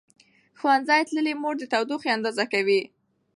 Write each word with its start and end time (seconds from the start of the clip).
ښوونځې 0.59 1.01
تللې 1.07 1.33
مور 1.41 1.55
د 1.59 1.63
تودوخې 1.73 2.09
اندازه 2.17 2.45
کوي. 2.53 2.81